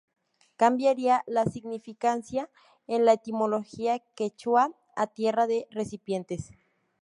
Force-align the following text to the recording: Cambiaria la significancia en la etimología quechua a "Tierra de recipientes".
Cambiaria 0.55 1.23
la 1.27 1.45
significancia 1.45 2.49
en 2.87 3.05
la 3.05 3.13
etimología 3.13 3.99
quechua 4.15 4.71
a 4.95 5.05
"Tierra 5.05 5.45
de 5.45 5.67
recipientes". 5.69 6.49